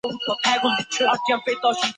[0.03, 0.11] 唐
[0.41, 0.57] 代
[0.89, 1.81] 朔方人。